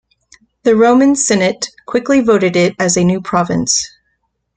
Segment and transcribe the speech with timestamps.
[0.63, 3.87] The Roman Senate quickly voted it as a new province.